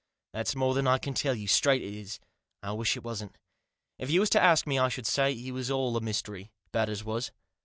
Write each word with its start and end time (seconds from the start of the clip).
"That's 0.33 0.55
more 0.55 0.73
than 0.73 0.87
I 0.87 0.97
can 0.97 1.13
tell 1.13 1.35
you, 1.35 1.47
straight 1.47 1.83
it 1.83 1.93
is. 1.93 2.19
I 2.63 2.71
wish 2.71 2.97
it 2.97 3.03
wasn't. 3.03 3.37
If 3.99 4.09
you 4.09 4.21
was 4.21 4.31
to 4.31 4.41
ask 4.41 4.65
me 4.65 4.79
I 4.79 4.89
should 4.89 5.05
say 5.05 5.31
he 5.35 5.51
was 5.51 5.69
all 5.69 5.99
mystery, 5.99 6.49
Batters 6.71 7.03
was." 7.03 7.31